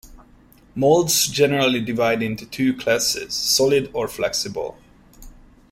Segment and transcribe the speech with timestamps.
[0.73, 4.79] Molds generally divide into two classes: solid or flexible.